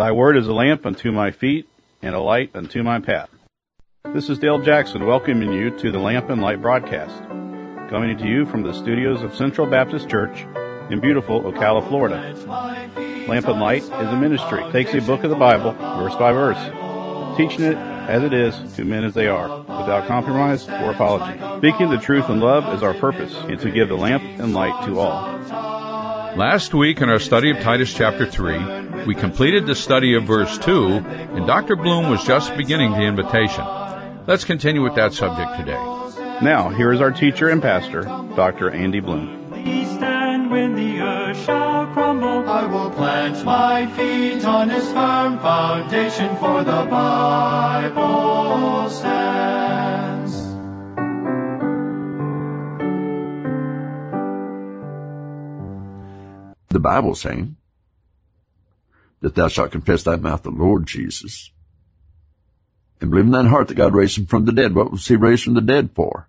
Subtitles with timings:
[0.00, 1.68] Thy word is a lamp unto my feet
[2.00, 3.28] and a light unto my path.
[4.14, 7.18] This is Dale Jackson welcoming you to the Lamp and Light broadcast,
[7.90, 10.46] coming to you from the studios of Central Baptist Church
[10.88, 12.34] in beautiful Ocala, Florida.
[13.28, 17.36] Lamp and Light is a ministry, takes a book of the Bible, verse by verse,
[17.36, 21.38] teaching it as it is to men as they are, without compromise or apology.
[21.58, 24.86] Speaking the truth in love is our purpose, and to give the lamp and light
[24.86, 25.69] to all.
[26.36, 30.58] Last week in our study of Titus chapter 3, we completed the study of verse
[30.58, 30.86] 2,
[31.34, 31.74] and Dr.
[31.76, 33.64] Bloom was just beginning the invitation.
[34.26, 35.82] Let's continue with that subject today.
[36.40, 38.02] Now, here is our teacher and pastor,
[38.36, 38.70] Dr.
[38.70, 39.52] Andy Bloom.
[39.96, 42.48] stand when the earth shall crumble.
[42.48, 49.19] I will plant my feet on his firm foundation, for the Bible stands.
[56.70, 57.56] The Bible saying
[59.20, 61.50] that thou shalt confess thy mouth the Lord Jesus
[63.00, 64.74] and believe in thine heart that God raised him from the dead.
[64.74, 66.28] What was he raised from the dead for?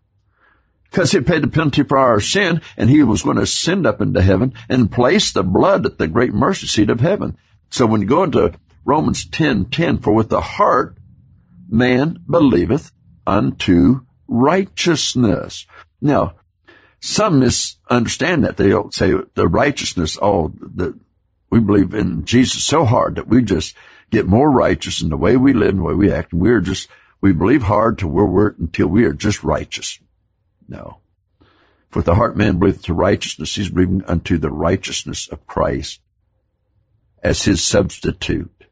[0.89, 4.01] Because he paid the penalty for our sin and he was going to ascend up
[4.01, 7.37] into heaven and place the blood at the great mercy seat of heaven.
[7.69, 8.53] So when you go into
[8.83, 10.97] Romans 10, 10, for with the heart
[11.69, 12.91] man believeth
[13.25, 15.65] unto righteousness.
[16.01, 16.33] Now,
[17.01, 18.57] some misunderstand that.
[18.57, 20.97] They don't say the righteousness, oh, the,
[21.49, 23.75] we believe in Jesus so hard that we just
[24.11, 26.31] get more righteous in the way we live and the way we act.
[26.31, 26.87] And we're just,
[27.19, 29.99] we believe hard till we're, until we are just righteous.
[30.69, 30.99] No.
[31.89, 35.99] For the heart man believeth to righteousness, he's believing unto the righteousness of Christ
[37.21, 38.65] as his substitute,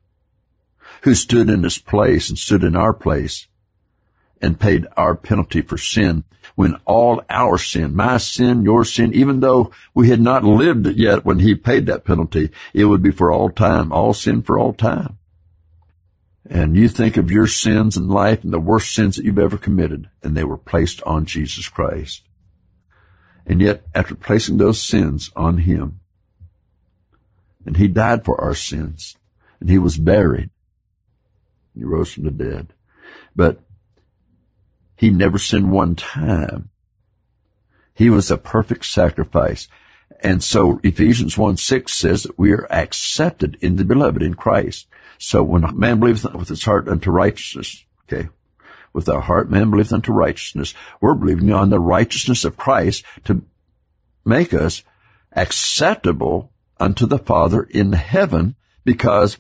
[1.02, 3.49] who stood in his place and stood in our place
[4.42, 6.24] and paid our penalty for sin
[6.56, 11.26] when all our sin, my sin, your sin, even though we had not lived yet
[11.26, 14.74] when he paid that penalty, it would be for all time, all sin for all
[14.74, 15.18] time.
[16.50, 19.58] And you think of your sins in life and the worst sins that you've ever
[19.58, 22.24] committed, and they were placed on Jesus Christ.
[23.46, 26.00] And yet, after placing those sins on him,
[27.66, 29.16] and he died for our sins,
[29.60, 30.50] and he was buried,
[31.76, 32.74] he rose from the dead.
[33.36, 33.62] But
[35.00, 36.72] he never sinned one time.
[37.94, 39.70] He was a perfect sacrifice.
[40.20, 44.88] And so Ephesians 1 6 says that we are accepted in the beloved in Christ.
[45.18, 48.28] So when a man believeth with his heart unto righteousness, okay,
[48.92, 53.42] with our heart man believeth unto righteousness, we're believing on the righteousness of Christ to
[54.26, 54.84] make us
[55.32, 59.38] acceptable unto the Father in heaven because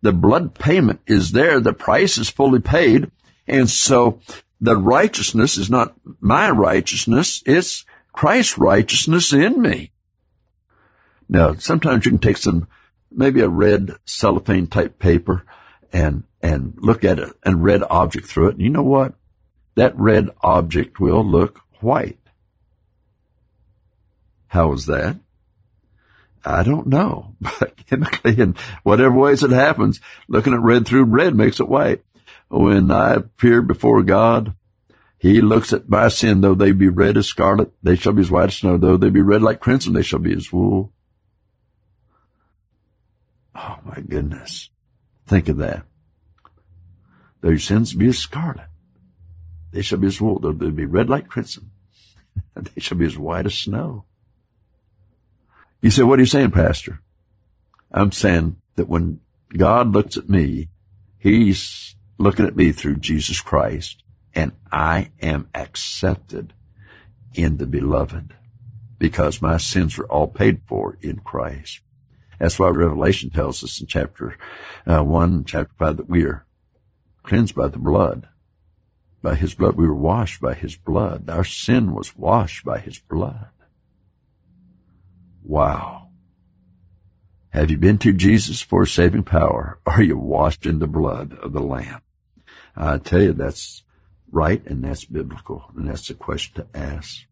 [0.00, 3.10] the blood payment is there, the price is fully paid,
[3.46, 4.18] and so
[4.62, 9.90] the righteousness is not my righteousness, it's Christ's righteousness in me.
[11.28, 12.68] Now, sometimes you can take some,
[13.10, 15.44] maybe a red cellophane type paper
[15.92, 18.52] and, and look at a, and red object through it.
[18.52, 19.14] And you know what?
[19.74, 22.20] That red object will look white.
[24.46, 25.16] How is that?
[26.44, 31.34] I don't know, but chemically in whatever ways it happens, looking at red through red
[31.34, 32.04] makes it white
[32.60, 34.54] when I appear before God,
[35.18, 38.30] he looks at my sin, though they be red as scarlet, they shall be as
[38.30, 40.92] white as snow, though they be red like crimson, they shall be as wool.
[43.54, 44.68] Oh my goodness.
[45.26, 45.84] Think of that.
[47.40, 48.66] Though your sins be as scarlet,
[49.70, 51.70] they shall be as wool, though they be red like crimson,
[52.54, 54.04] they shall be as white as snow.
[55.80, 57.00] You say, what are you saying, Pastor?
[57.90, 59.20] I'm saying that when
[59.56, 60.68] God looks at me,
[61.18, 66.52] He's looking at me through Jesus Christ, and I am accepted
[67.34, 68.34] in the beloved
[68.96, 71.80] because my sins are all paid for in Christ.
[72.38, 74.36] That's why Revelation tells us in chapter
[74.86, 76.46] uh, 1, chapter 5, that we are
[77.24, 78.28] cleansed by the blood.
[79.20, 81.28] By his blood, we were washed by his blood.
[81.28, 83.50] Our sin was washed by his blood.
[85.42, 86.10] Wow.
[87.50, 89.80] Have you been to Jesus for saving power?
[89.86, 92.00] Are you washed in the blood of the Lamb?
[92.76, 93.82] I tell you, that's
[94.30, 95.70] right and that's biblical.
[95.76, 97.26] And that's the question to ask.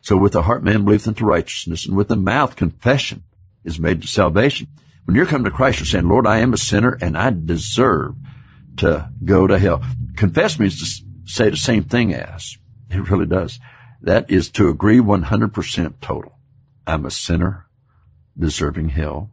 [0.00, 3.24] So with the heart man believeth unto righteousness and with the mouth confession
[3.64, 4.68] is made to salvation.
[5.06, 8.16] When you're coming to Christ, you're saying, Lord, I am a sinner and I deserve
[8.76, 9.82] to go to hell.
[10.16, 12.58] Confess means to say the same thing as.
[12.90, 13.58] It really does.
[14.02, 16.38] That is to agree 100% total.
[16.86, 17.66] I'm a sinner
[18.38, 19.30] deserving hell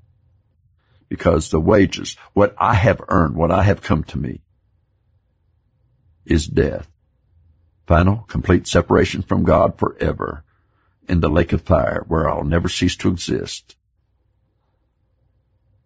[1.09, 4.41] because the wages, what I have earned, what I have come to me
[6.25, 6.87] is death.
[7.87, 10.43] Final, complete separation from God forever
[11.07, 13.75] in the lake of fire where I'll never cease to exist,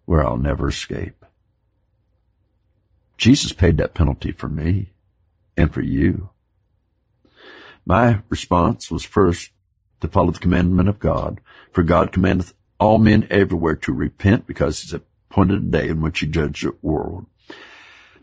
[0.06, 1.26] where I'll never escape.
[3.18, 4.92] Jesus paid that penalty for me
[5.56, 6.30] and for you.
[7.86, 9.52] My response was first
[10.02, 11.40] to follow the commandment of God,
[11.72, 16.20] for God commandeth all men everywhere to repent because he's appointed a day in which
[16.20, 17.26] he judge the world.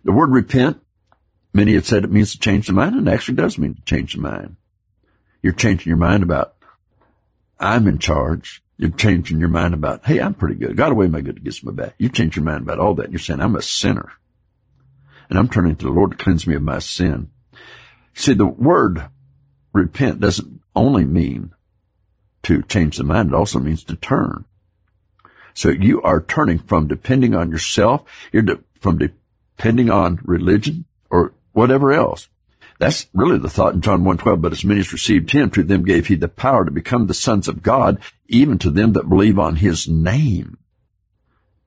[0.05, 0.82] The word repent,
[1.53, 3.83] many have said it means to change the mind, and it actually does mean to
[3.83, 4.57] change the mind.
[5.43, 6.55] You're changing your mind about,
[7.59, 8.63] I'm in charge.
[8.77, 10.77] You're changing your mind about, hey, I'm pretty good.
[10.77, 11.95] God away my good against my bad.
[11.99, 13.11] You change your mind about all that.
[13.11, 14.13] You're saying, I'm a sinner.
[15.29, 17.31] And I'm turning to the Lord to cleanse me of my sin.
[18.15, 19.09] See, the word
[19.73, 21.53] repent doesn't only mean
[22.45, 23.29] to change the mind.
[23.29, 24.45] It also means to turn.
[25.55, 28.03] So you are turning from depending on yourself,
[28.33, 32.29] you're de- from depending on religion or whatever else.
[32.79, 35.85] That's really the thought in John 1.12, but as many as received him, to them
[35.85, 39.39] gave he the power to become the sons of God, even to them that believe
[39.39, 40.59] on his name.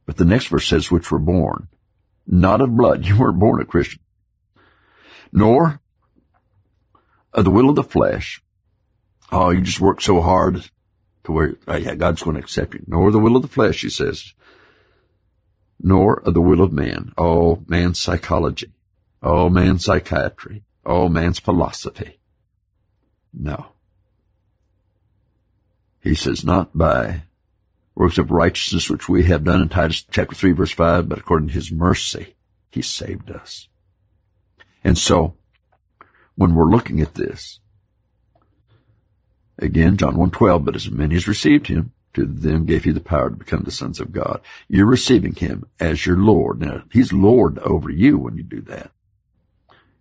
[0.05, 1.69] But the next verse says, which were born,
[2.27, 3.05] not of blood.
[3.05, 4.01] You weren't born a Christian.
[5.31, 5.79] Nor
[7.33, 8.41] of the will of the flesh.
[9.31, 10.69] Oh, you just work so hard
[11.23, 12.83] to where, oh yeah, God's going to accept you.
[12.87, 14.33] Nor the will of the flesh, he says.
[15.81, 17.13] Nor of the will of man.
[17.17, 18.71] Oh, man's psychology.
[19.21, 20.63] Oh, man's psychiatry.
[20.85, 22.19] Oh, man's philosophy.
[23.33, 23.67] No.
[26.01, 27.23] He says, not by
[27.95, 31.47] works of righteousness which we have done in Titus chapter 3 verse 5, but according
[31.47, 32.35] to his mercy,
[32.69, 33.67] he saved us.
[34.83, 35.35] And so,
[36.35, 37.59] when we're looking at this,
[39.57, 43.29] again, John 1.12, but as many as received him, to them gave he the power
[43.29, 44.41] to become the sons of God.
[44.69, 46.61] You're receiving him as your Lord.
[46.61, 48.91] Now, he's Lord over you when you do that.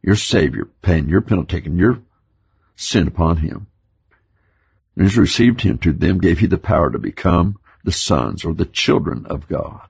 [0.04, 2.02] Your Savior, paying your penalty, taking your
[2.76, 3.68] sin upon him.
[4.94, 8.52] And as received him, to them gave he the power to become the sons or
[8.52, 9.80] the children of God.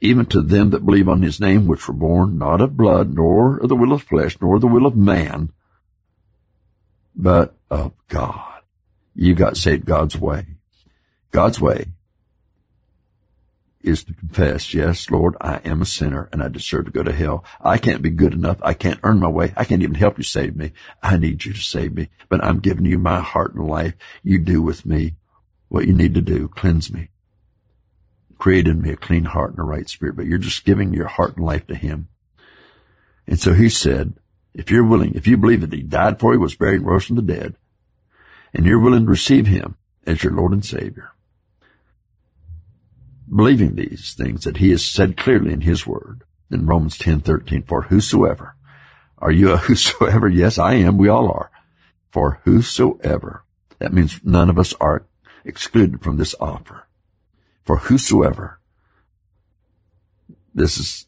[0.00, 3.58] Even to them that believe on his name, which were born not of blood, nor
[3.58, 5.52] of the will of flesh, nor the will of man,
[7.14, 8.62] but of God.
[9.14, 10.46] You got saved God's way.
[11.30, 11.86] God's way
[13.82, 17.12] is to confess, yes, Lord, I am a sinner and I deserve to go to
[17.12, 17.44] hell.
[17.60, 18.58] I can't be good enough.
[18.62, 19.52] I can't earn my way.
[19.56, 20.72] I can't even help you save me.
[21.02, 23.94] I need you to save me, but I'm giving you my heart and life.
[24.22, 25.14] You do with me
[25.68, 26.48] what you need to do.
[26.48, 27.08] Cleanse me.
[28.38, 31.08] Create in me a clean heart and a right spirit, but you're just giving your
[31.08, 32.08] heart and life to him.
[33.26, 34.14] And so he said,
[34.54, 37.04] if you're willing, if you believe that he died for you, was buried, and rose
[37.04, 37.56] from the dead,
[38.52, 41.12] and you're willing to receive him as your Lord and Savior,
[43.34, 47.62] believing these things that he has said clearly in his word in Romans 10, 13,
[47.62, 48.56] for whosoever,
[49.18, 50.28] are you a whosoever?
[50.28, 50.98] Yes, I am.
[50.98, 51.50] We all are.
[52.10, 53.44] For whosoever,
[53.78, 55.06] that means none of us are
[55.44, 56.86] excluded from this offer.
[57.62, 58.58] For whosoever,
[60.52, 61.06] this is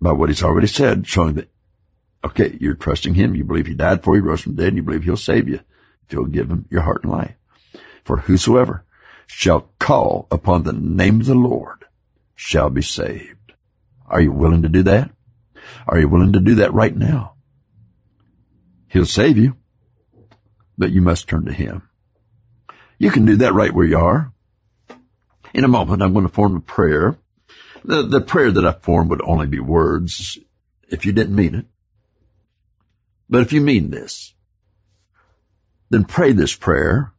[0.00, 1.48] by what he's already said, showing that,
[2.24, 4.76] okay, you're trusting him, you believe he died for you, rose from the dead, and
[4.78, 5.60] you believe he'll save you
[6.06, 7.34] if you'll give him your heart and life.
[8.04, 8.84] For whosoever
[9.26, 11.84] shall call upon the name of the Lord
[12.34, 13.52] shall be saved.
[14.08, 15.12] Are you willing to do that?
[15.86, 17.34] Are you willing to do that right now?
[18.88, 19.54] He'll save you,
[20.76, 21.88] but you must turn to him.
[22.98, 24.32] You can do that right where you are.
[25.54, 27.16] In a moment, I'm going to form a prayer.
[27.84, 30.36] The, the prayer that I form would only be words
[30.88, 31.66] if you didn't mean it.
[33.30, 34.34] But if you mean this,
[35.90, 37.12] then pray this prayer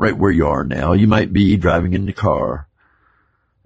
[0.00, 0.94] right where you are now.
[0.94, 2.66] You might be driving in the car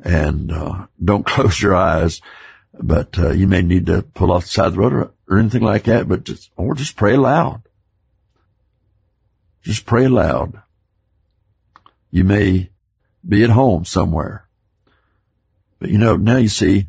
[0.03, 2.21] and uh, don't close your eyes,
[2.73, 5.39] but uh, you may need to pull off the side of the road or, or
[5.39, 7.63] anything like that, but just, or just pray aloud.
[9.63, 10.61] Just pray aloud.
[12.11, 12.71] You may
[13.27, 14.49] be at home somewhere.
[15.79, 16.89] But you know, now you see,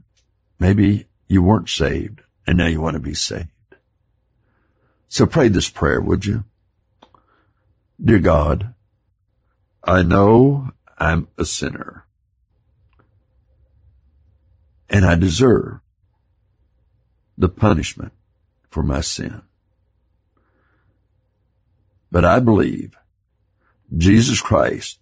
[0.58, 3.50] maybe you weren't saved and now you want to be saved.
[5.08, 6.46] So pray this prayer, would you?
[8.04, 8.75] Dear God,
[9.88, 12.08] I know I'm a sinner
[14.90, 15.80] and I deserve
[17.38, 18.12] the punishment
[18.72, 19.44] for my sin.
[22.12, 22.98] But I believe
[23.96, 24.98] Jesus Christ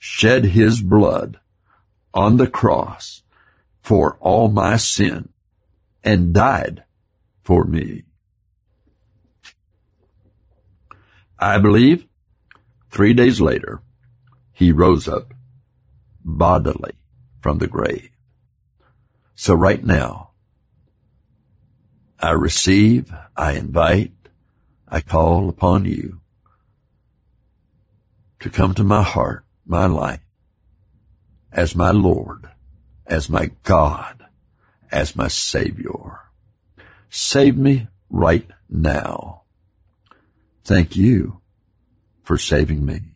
[0.00, 1.38] shed his blood
[2.12, 3.22] on the cross
[3.80, 5.28] for all my sin
[6.02, 6.82] and died
[7.44, 8.02] for me.
[11.38, 12.06] I believe
[12.90, 13.82] three days later,
[14.56, 15.34] he rose up
[16.24, 16.94] bodily
[17.42, 18.08] from the grave.
[19.34, 20.30] So right now,
[22.18, 24.14] I receive, I invite,
[24.88, 26.22] I call upon you
[28.40, 30.24] to come to my heart my life
[31.52, 32.48] as my Lord,
[33.06, 34.24] as my God,
[34.90, 36.20] as my Savior.
[37.10, 39.42] Save me right now.
[40.64, 41.42] Thank you
[42.22, 43.15] for saving me.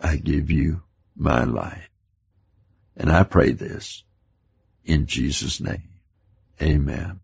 [0.00, 0.82] I give you
[1.16, 1.88] my life.
[2.96, 4.04] And I pray this
[4.84, 5.88] in Jesus' name.
[6.62, 7.20] Amen.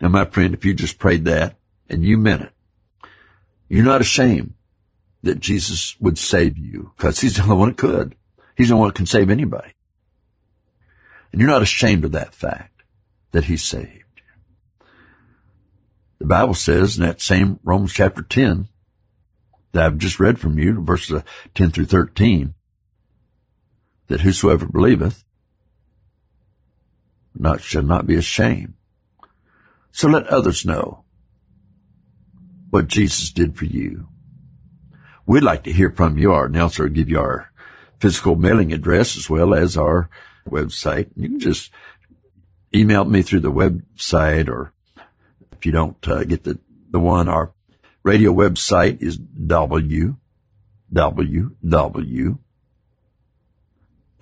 [0.00, 1.56] Now, my friend, if you just prayed that
[1.88, 2.52] and you meant it,
[3.68, 4.54] you're not ashamed
[5.22, 8.14] that Jesus would save you because he's the only one that could.
[8.56, 9.72] He's the only one that can save anybody.
[11.32, 12.82] And you're not ashamed of that fact
[13.32, 14.86] that he saved you.
[16.18, 18.68] The Bible says in that same Romans chapter 10
[19.76, 21.22] that I've just read from you, verses
[21.54, 22.54] 10 through 13,
[24.06, 25.22] that whosoever believeth
[27.34, 28.72] not shall not be ashamed.
[29.92, 31.04] So let others know
[32.70, 34.08] what Jesus did for you.
[35.26, 36.32] We'd like to hear from you.
[36.32, 37.50] Our announcer will give you our
[38.00, 40.08] physical mailing address as well as our
[40.48, 41.10] website.
[41.16, 41.70] You can just
[42.74, 44.72] email me through the website or
[45.52, 46.58] if you don't uh, get the,
[46.90, 47.52] the one, our
[48.06, 50.14] radio website is www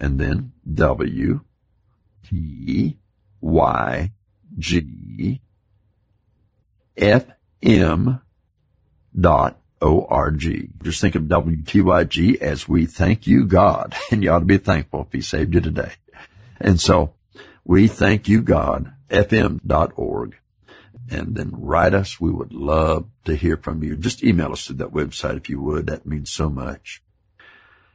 [0.00, 1.40] and then W
[2.26, 2.96] T
[3.40, 4.12] Y
[4.58, 5.40] G
[6.96, 7.26] F
[7.62, 8.20] M
[9.18, 10.70] dot O-R-G.
[10.82, 13.94] Just think of W-T-Y-G as we thank you, God.
[14.10, 15.92] And you ought to be thankful if he saved you today.
[16.58, 17.12] And so
[17.66, 20.36] we thank you, God, fm.org.
[21.10, 22.20] And then write us.
[22.20, 23.96] We would love to hear from you.
[23.96, 25.86] Just email us through that website if you would.
[25.86, 27.02] That means so much.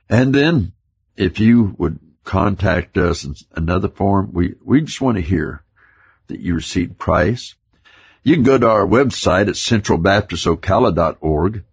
[0.09, 0.73] And then
[1.17, 5.63] if you would contact us in another form, we, we just want to hear
[6.27, 7.55] that you received Christ.
[8.23, 11.63] You can go to our website at centralbaptistocala.org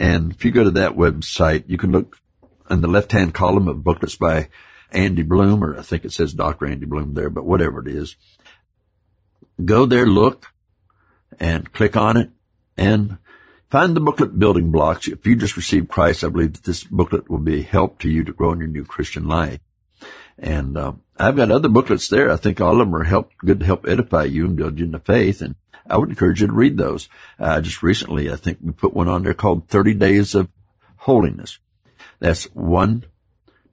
[0.00, 2.16] and if you go to that website, you can look
[2.70, 4.48] in the left-hand column of booklets by
[4.90, 6.66] Andy Bloom, or I think it says Dr.
[6.66, 8.16] Andy Bloom there, but whatever it is.
[9.62, 10.46] Go there, look,
[11.40, 12.30] and click on it,
[12.76, 13.18] and
[13.70, 15.08] find the booklet building blocks.
[15.08, 18.10] If you just received Christ, I believe that this booklet will be a help to
[18.10, 19.60] you to grow in your new Christian life.
[20.38, 22.30] And uh, I've got other booklets there.
[22.30, 24.86] I think all of them are help, good to help edify you and build you
[24.86, 25.42] in the faith.
[25.42, 25.54] And
[25.86, 27.08] I would encourage you to read those.
[27.38, 30.48] Uh, just recently, I think we put one on there called 30 Days of
[30.96, 31.58] Holiness.
[32.20, 33.04] That's one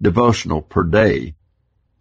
[0.01, 1.35] devotional per day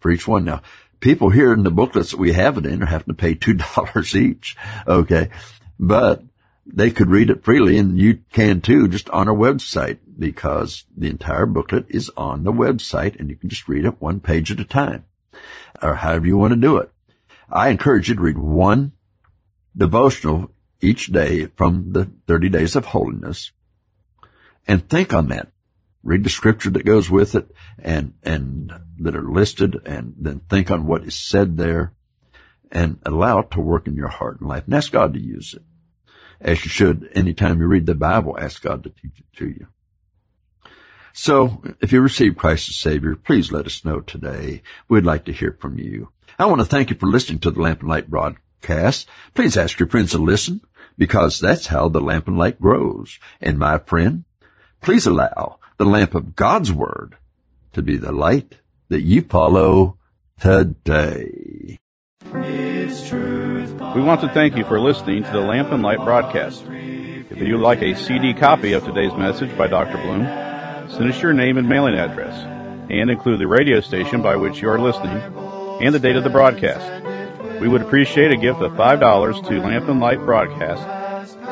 [0.01, 0.45] for each one.
[0.45, 0.63] Now,
[1.01, 4.15] people here in the booklets that we have it in are having to pay $2
[4.21, 4.57] each.
[4.87, 5.31] Okay.
[5.79, 6.23] But
[6.67, 11.09] they could read it freely and you can too just on our website because the
[11.09, 14.61] entire booklet is on the website and you can just read it one page at
[14.61, 15.05] a time
[15.83, 16.91] or however you want to do it.
[17.51, 18.93] I encourage you to read one
[19.77, 23.53] devotional each day from the 30 days of holiness
[24.67, 25.49] and think on that.
[26.03, 30.71] Read the scripture that goes with it and, and that are listed and then think
[30.71, 31.96] on what is said there
[32.71, 35.55] and allow it to work in your heart and life and ask God to use
[35.55, 35.63] it.
[36.41, 39.67] As you should anytime you read the Bible, ask God to teach it to you.
[41.13, 44.63] So if you receive Christ as Savior, please let us know today.
[44.89, 46.11] We'd like to hear from you.
[46.39, 48.43] I want to thank you for listening to the Lamp and Light broadcast
[49.35, 50.61] please ask your friends to listen
[50.99, 53.19] because that's how the lamp and light grows.
[53.41, 54.25] And my friend,
[54.81, 57.17] please allow the lamp of God's word
[57.75, 58.57] to be the light
[58.89, 59.99] that you follow
[60.41, 61.79] today.
[62.33, 66.65] We want to thank you for listening to the Lamp and Light broadcast.
[66.69, 69.97] If you'd like a CD copy of today's message by Dr.
[69.99, 70.25] Bloom,
[70.91, 72.35] send us your name and mailing address,
[72.91, 75.23] and include the radio station by which you are listening
[75.81, 77.05] and the date of the broadcast.
[77.61, 80.83] We would appreciate a gift of $5 to Lamp and Light Broadcast,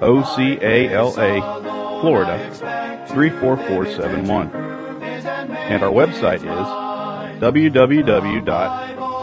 [0.00, 2.38] Ocala, Florida
[3.08, 4.50] 34471.
[4.50, 6.66] And our website is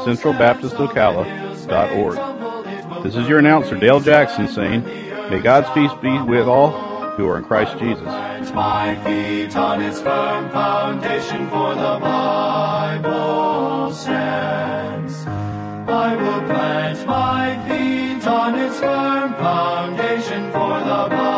[0.03, 3.03] www.centralbaptistocala.org.
[3.03, 4.83] This is your announcer, Dale Jackson, saying,
[5.29, 6.71] May God's peace be with all
[7.11, 8.05] who are in Christ Jesus.
[8.53, 15.25] My feet on its firm foundation for the Bible stands.
[15.25, 21.32] I will plant my feet on its firm foundation for the Bible.